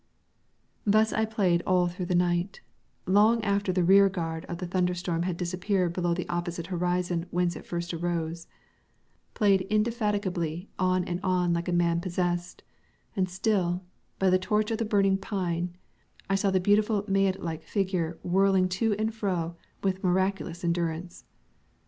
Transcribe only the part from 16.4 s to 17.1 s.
the beautiful